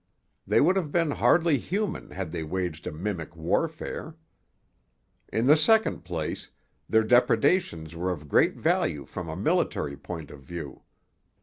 [0.47, 4.15] They would have been hardly human had they waged a mimic warfare.
[5.31, 6.49] In the second place,
[6.89, 10.81] their depredations were of great value from a military point of view.